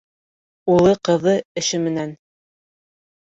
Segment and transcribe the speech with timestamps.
[0.75, 2.17] Улы-ҡыҙы эше менән.